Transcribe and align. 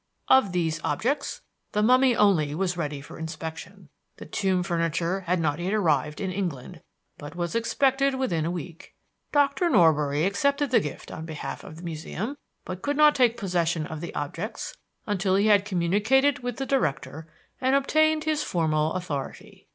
Of 0.29 0.51
these 0.51 0.81
objects, 0.83 1.41
the 1.73 1.83
mummy 1.83 2.15
only 2.15 2.55
was 2.55 2.75
ready 2.75 3.01
for 3.01 3.19
inspection. 3.19 3.89
The 4.17 4.25
tomb 4.25 4.63
furniture 4.63 5.19
had 5.27 5.39
not 5.39 5.59
yet 5.59 5.75
arrived 5.75 6.19
in 6.19 6.31
England, 6.31 6.81
but 7.19 7.35
was 7.35 7.53
expected 7.53 8.15
within 8.15 8.43
a 8.43 8.49
week. 8.49 8.95
Doctor 9.31 9.69
Norbury 9.69 10.25
accepted 10.25 10.71
the 10.71 10.79
gift 10.79 11.11
on 11.11 11.27
behalf 11.27 11.63
of 11.63 11.75
the 11.75 11.83
Museum, 11.83 12.37
but 12.65 12.81
could 12.81 12.97
not 12.97 13.13
take 13.13 13.37
possession 13.37 13.85
of 13.85 14.01
the 14.01 14.15
objects 14.15 14.75
until 15.05 15.35
he 15.35 15.45
had 15.45 15.65
communicated 15.65 16.39
with 16.39 16.57
the 16.57 16.65
Director 16.65 17.31
and 17.61 17.75
obtained 17.75 18.23
his 18.23 18.41
formal 18.41 18.93
authority. 18.93 19.67